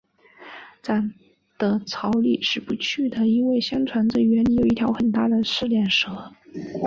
[0.81, 1.13] 长
[1.59, 6.33] 的草里是不去的，因为相传这园里有一条很大的赤练蛇